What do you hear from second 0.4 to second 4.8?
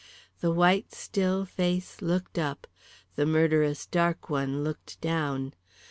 white, still face looked up, the murderous dark one